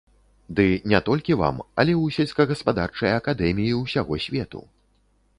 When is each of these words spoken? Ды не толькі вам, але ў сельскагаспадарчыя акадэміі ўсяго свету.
Ды 0.59 0.63
не 0.93 0.99
толькі 1.09 1.35
вам, 1.41 1.59
але 1.83 1.93
ў 2.03 2.15
сельскагаспадарчыя 2.15 3.11
акадэміі 3.19 3.75
ўсяго 3.83 4.19
свету. 4.25 4.63